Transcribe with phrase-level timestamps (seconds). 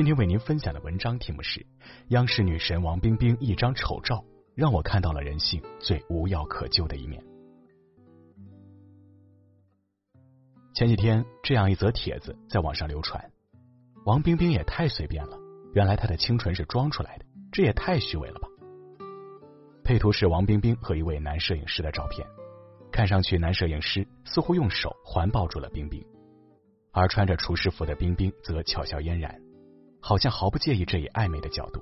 [0.00, 1.66] 今天为您分享的文章题目是：
[2.08, 7.22] 央视女神王冰冰一张丑照，让我看到了人性最无药可救的一面。
[10.74, 13.30] 前几天，这样一则帖子在网上流传：
[14.06, 15.36] 王冰冰也太随便了，
[15.74, 18.48] 原来她的清纯是装出来的，这也太虚伪了吧。
[19.84, 22.26] 配图是王冰冰和一位男摄影师的照片，
[22.90, 26.02] 看上去男摄影师似乎用手环抱住了冰冰，
[26.90, 29.38] 而穿着厨师服的冰冰则巧笑嫣然。
[30.00, 31.80] 好像毫不介意这一暧昧的角度。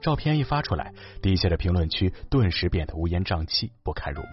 [0.00, 4.28] 照片一发出来，底下的评论区顿时变得乌烟瘴气，不堪入目。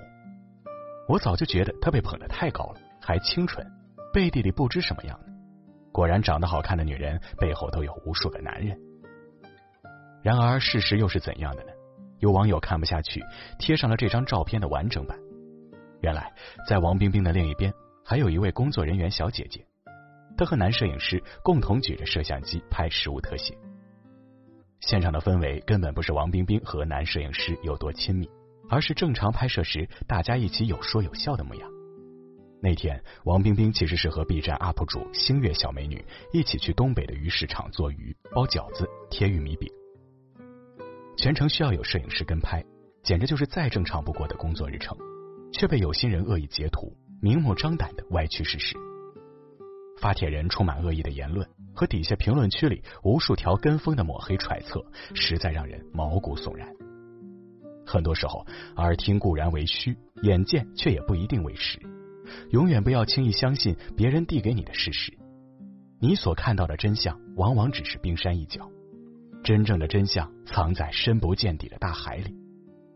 [1.08, 3.66] 我早就觉得她被捧得太高了，还清纯，
[4.14, 5.34] 背地里不知什么样呢。
[5.92, 8.78] 果然，长得好看的女人背后都有无数个男人。
[10.24, 11.72] 然而，事实又是怎样的呢？
[12.20, 13.24] 有网友看不下去，
[13.58, 15.18] 贴上了这张照片的完整版。
[16.02, 16.32] 原来，
[16.68, 17.74] 在王冰冰的另一边，
[18.06, 19.66] 还有一位工作人员小姐姐。
[20.38, 23.56] 他和男摄影师共同举着摄像机拍实物特写，
[24.80, 28.30] 现场的氛围根本不是王冰冰和男摄影师有多亲密，
[28.70, 31.70] 而是正常拍摄时大家一起有说有笑的模样。
[32.64, 39.68] 那天，王冰冰其实是和 B 站 UP 主星月小美女一起去东北的鱼市场做鱼、包饺子、贴玉米饼，
[41.18, 42.64] 全程需要有摄影师跟拍，
[43.04, 44.96] 简直就是再正常不过的工作日程，
[45.52, 48.78] 却被有心人恶意截图，明目张胆的歪曲事实。
[50.02, 56.68] 发帖人充满恶意的言论和底下评论区里无数条跟风的抹黑揣测，实在让人毛骨悚然。
[57.86, 58.46] 很多时候，
[58.78, 61.80] 耳听固然为虚，眼见却也不一定为实。
[62.50, 65.14] 永远不要轻易相信别人递给你的事实，
[66.00, 68.68] 你所看到的真相往往只是冰山一角，
[69.44, 72.34] 真正的真相藏在深不见底的大海里，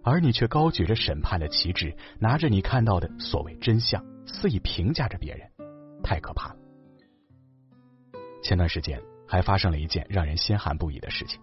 [0.03, 5.47] 而你却高举着审判的旗帜，拿着你看到的所谓真相，肆意评价着别人，
[6.01, 6.64] 太可怕了。
[8.45, 11.41] 前段时间还发生了一件让人心寒不已的事情：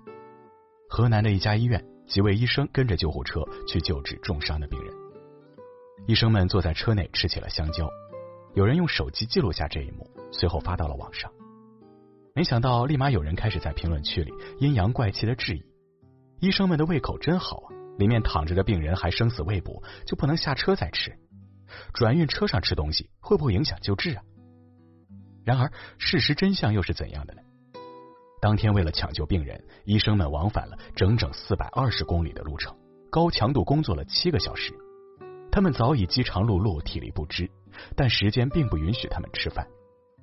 [0.88, 4.94] 河南的一家医院，几位医生跟着救护车去救治重伤的病人。
[6.06, 7.90] 医生们坐在车内吃起了香蕉，
[8.54, 11.28] 有人用手机记录下这一幕，随后发到了网上。
[12.36, 15.64] 没想到，立马有人开始在评论区里阴阳怪气的质疑：
[16.38, 21.18] 医生们的胃口真好啊，里面躺着的病人还生死未卜，就不能下车再吃？
[21.94, 24.22] 转运车上吃东西会不会影响救治啊？
[25.44, 27.42] 然而，事实真相又是怎样的呢？
[28.40, 32.76] 当天为了抢救病人，医生们往返了整整四百二十公里的路程，
[33.10, 34.72] 高强度工作了七个小时。
[35.50, 37.50] 他们早已饥肠辘辘、体力不支，
[37.94, 39.66] 但时间并不允许他们吃饭，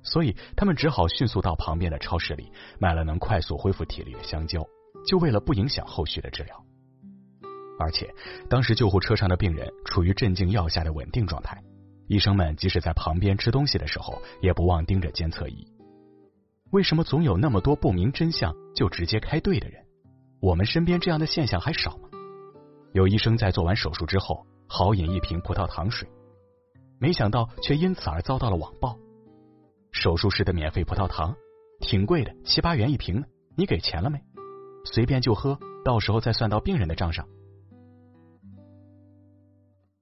[0.02, 4.66] 所以他们只好迅速到旁边的超市里买了能快速恢复体力的香蕉，
[5.06, 6.64] 就为了不影响后续的治疗。
[7.78, 8.12] 而且，
[8.50, 11.62] 当时救护车上的病人处于镇静药下的稳定状态。
[12.10, 15.64] 医生们即使在旁边吃东西的时候，也不忘盯着监测仪。
[16.72, 19.86] 为什么总有那么多不明真相就直接开队的人？
[20.40, 22.08] 我们身边这样的现象还少吗？
[22.94, 26.08] 有医生在做完手术之后，豪饮一瓶葡萄糖水，
[26.98, 28.98] 没想到却因此而遭到了网暴。
[29.92, 31.36] 手术室的免费葡萄糖
[31.78, 33.26] 挺贵的，七八元一瓶呢，
[33.56, 34.20] 你给钱了没？
[34.84, 37.28] 随便就喝，到时候再算到病人的账上。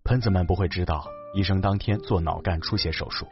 [0.04, 1.06] 喷子们不会知道。
[1.34, 3.26] 医生当天做脑干出血手术，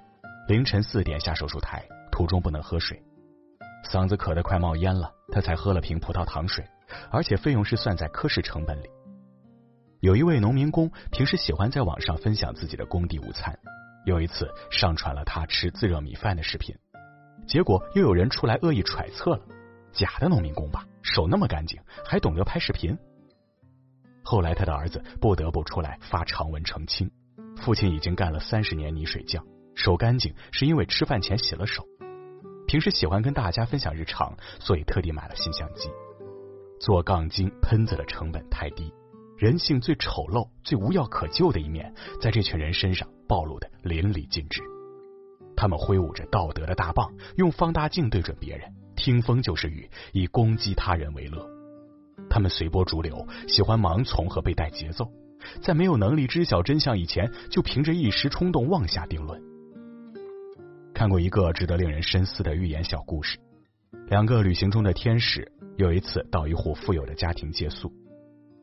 [0.48, 1.82] 凌晨四点下手术台，
[2.12, 3.02] 途中不能喝水，
[3.90, 6.64] 嗓子渴得快冒烟了，他才喝了瓶葡萄糖水，
[7.10, 8.88] 而且费用是算在科室成本里。
[10.00, 13.58] 有一位农民工平时喜欢在网上分享自己的工地午餐，
[14.04, 16.76] 有一次上传了他吃自热米饭的视频，
[17.48, 19.40] 结果又有人出来恶意揣测了，
[19.92, 22.96] 假的农民工吧，手那么干净，还懂得拍视频。
[24.22, 27.10] 后来他的儿子不得不出来发长文澄清。
[27.56, 29.44] 父亲已经干了三十年泥水匠，
[29.74, 31.84] 手干净是因为吃饭前洗了手。
[32.66, 35.88] 平时喜欢跟大家分享日常，所以特地买了新相机。
[36.80, 38.92] 做杠精喷子的成本太低，
[39.36, 44.62] 人性最丑陋、最无药可救的一面，在这群人身上暴露的淋漓尽致。
[45.56, 51.48] 他们挥舞着道德的大棒，用放大镜对准别人，听风就是雨，以攻击他人为乐。
[52.28, 55.10] 他们随波逐流，喜欢盲从和被带节奏，
[55.60, 59.42] 在没有能力知晓真相以前，就凭着一时冲动妄下定论。
[60.94, 63.38] 看过一个值得令人深思的寓言小故事：
[64.08, 67.92] 两个旅行中的天使有一次到一户富有的家庭借宿，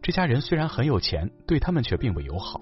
[0.01, 2.61] 这家人虽然很有钱，对他们却并不友好，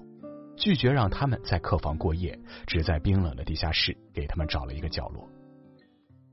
[0.56, 5.26] 拒绝让他们在客房过夜，只在冰冷的地下室给他们找了一个角落。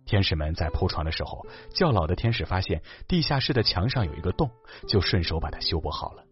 [0.06, 4.50] 天使们在铺床的时候，较老的天使发现地下室的墙上有一个洞，
[4.88, 6.24] 就顺手把它修补好了。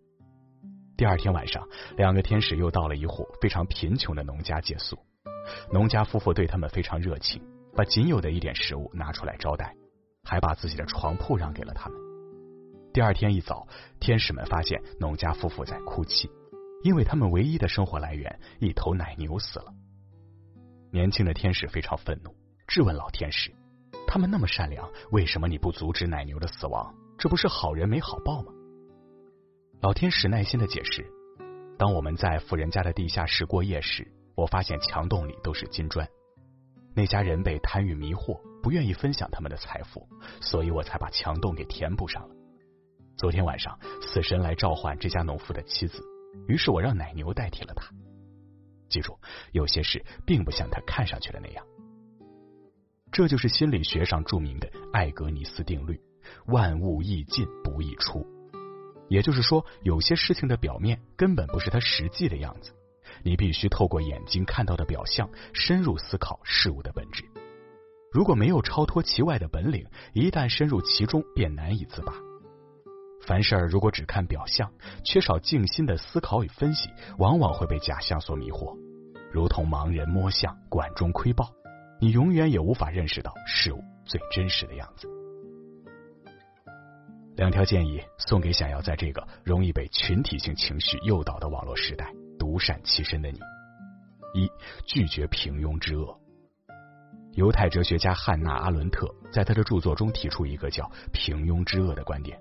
[0.97, 1.63] 第二天晚上，
[1.95, 4.97] 两个天使又到了一户非常贫穷的农家借宿。
[5.71, 7.39] 农家夫妇对他们非常热情，
[7.75, 9.75] 把仅有的一点食物拿出来招待，
[10.23, 11.99] 还把自己的床铺让给了他们。
[12.91, 13.67] 第二天一早，
[13.99, 16.31] 天使们发现农家夫妇在哭泣，
[16.81, 19.71] 因为他们唯一的生活来源——一头奶牛死了。
[20.91, 22.33] 年轻的天使非常愤怒，
[22.65, 23.53] 质问老天使。
[24.07, 26.91] 他们那么善良，为什么你不阻止奶牛的死亡？
[27.19, 28.51] 这不是好人没好报吗？
[29.79, 31.06] 老天使耐心的解释：
[31.77, 36.07] 当我们在富人家的地下室过夜时，我发现墙洞里都是金砖。
[36.95, 40.09] 那家人被贪欲迷惑，不愿意分享他们的财富，
[40.41, 42.35] 所以我才把墙洞给填补上了。
[43.18, 46.01] 昨天晚上，死神来召唤这家农夫的妻子，
[46.47, 47.88] 于是我让奶牛代替了他。
[48.89, 49.19] 记住，
[49.51, 51.63] 有些事并不像他看上去的那样。
[53.12, 56.01] 这就是心理学上著名的艾格尼斯定律：
[56.47, 58.25] 万物易进不易出。
[59.09, 62.71] 也就是说，有些事情的表面根本不是它实际的样子，
[63.24, 67.24] 你必须透过眼睛看到的表象，深入思考事物的本质。
[68.12, 72.13] 如果没有超脱其外的本领，一旦深入其中，便难以自拔。
[73.25, 74.71] 凡事如果只看表象，
[75.04, 78.77] 缺少静心的思考与分析，往往会被假象所迷惑，
[79.31, 81.51] 如同盲人摸象，管中窥豹。
[82.00, 85.16] 你永远也无法认识到事物最真实的样子。
[87.37, 93.39] 两条建议送给想要在这个容易被群体性情绪诱导的网络时代独善其身的你：
[94.33, 94.49] 一、
[94.87, 96.19] 拒绝平庸之恶。
[97.33, 102.39] 犹太哲学家汉娜·阿伦特在他的著作中提出一个叫“平庸之恶”的观点。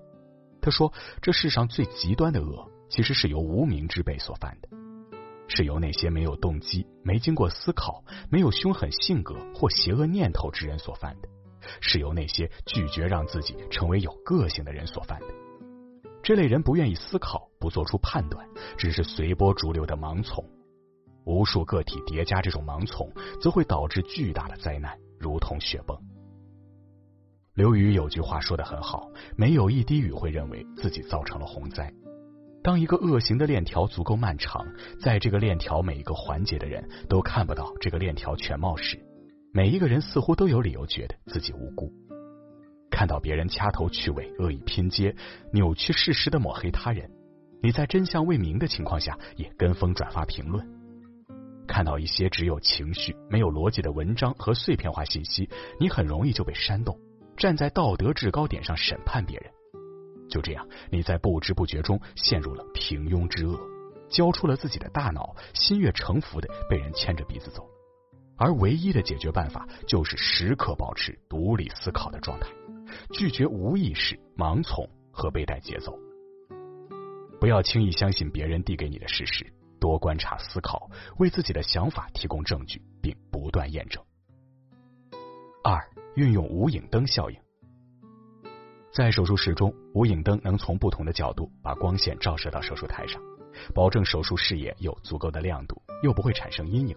[0.62, 0.90] 他说，
[1.20, 4.69] 这世上最极端的恶，其实是由无名之辈所犯的。
[5.46, 11.28] 是由那些没有动机、没经过思考、没有凶狠性格或邪恶念头之人所犯的，
[11.81, 15.27] 是由那些拒绝让自己成为有个性的人所犯的。
[16.23, 18.47] 这类人不愿意思考，不做出判断，
[18.77, 20.45] 只是随波逐流的盲从。
[21.25, 23.11] 无数个体叠加这种盲从，
[23.41, 25.97] 则会导致巨大的灾难，如同雪崩。
[27.55, 31.93] 刘宇有句话说的很好：没有一滴雨会认为自己造成了洪灾。
[32.63, 34.67] 当一个恶行的链条足够漫长，
[35.01, 38.99] 在这个链条每一个环节的人都看不到这个链条全貌时，
[39.56, 41.91] 每一个人似乎都有理由觉得自己无辜。
[42.91, 45.17] 看到别人掐头去尾、恶意拼接、
[45.50, 47.11] 扭曲事实的抹黑他人，
[47.62, 50.62] 你在真相未明的情况下也跟风转发评论。
[51.67, 55.49] 看到一些只有情绪没有逻辑的文章和碎片化信息，
[55.81, 56.94] 你很容易就被煽动，
[57.38, 59.50] 站在道德制高点上审判别人。
[60.29, 63.58] 就这样，你在不知不觉中陷入了平庸之恶，
[64.10, 67.67] 交出了自己的大脑，心悦诚服的被人牵着鼻子走。
[68.36, 72.48] 而唯一的解决办法就是时刻保持独立思考的状态，
[73.12, 75.98] 拒绝无意识、盲从和被带节奏。
[77.40, 79.46] 不要轻易相信别人递给你的事实，
[79.81, 84.02] 多观察思考，为自己的想法提供证据，并不断验证。
[85.62, 85.78] 二、
[86.14, 87.36] 运用无影灯效应。
[88.93, 93.20] 在手术室中，无影灯能从不同的角度把光线照射到手术台上，
[93.74, 96.96] 保证手术视野有足够的亮度，又不会产生阴影。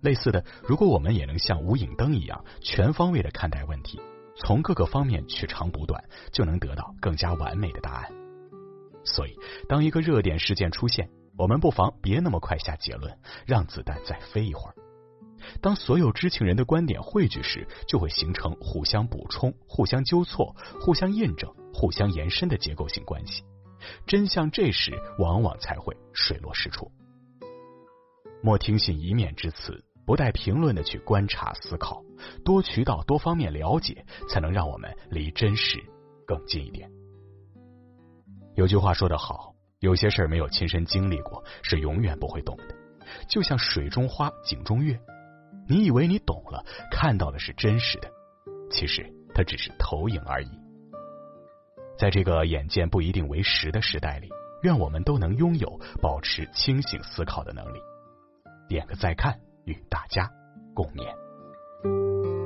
[0.00, 4.00] 类似的，如果我们也能像无影灯一样全方位的看待问题，
[4.36, 6.02] 从各个方面取长补短，
[6.32, 8.10] 就能得到更加完美的答案。
[9.04, 9.34] 所以，
[9.68, 14.74] 当一个热点事件出现，我们不妨别那么快下结论，让子弹再飞一会儿。
[15.62, 23.42] 当所有知情人的观点汇聚时，就会形成互相补充、互相纠错、互相印证、互相延伸的结构性关系。
[24.06, 26.90] 真相这时往往才会水落石出。
[28.42, 32.02] 莫听信一面之词，不带评论的去观察思考，
[32.44, 35.78] 多渠道、多方面了解，才能让我们离真实
[36.26, 36.90] 更近一点。
[38.54, 42.74] 有句话说得好，有些事儿没有亲身经历过，是永远不会懂的。
[43.28, 45.00] 就像水中花，井中月。
[45.68, 48.10] 你以为你懂了，看到的是真实的，
[48.70, 50.50] 其实它只是投影而已。
[51.96, 54.28] 在这个眼见不一定为实的时代里，
[54.62, 57.78] 愿我们都能拥有保持清醒思考的能力。
[58.68, 60.30] 点个再看，与大家
[60.74, 62.39] 共勉。